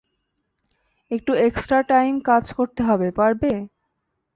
[1.11, 3.51] একটু extra time কাজ করতে হবে, পারবে?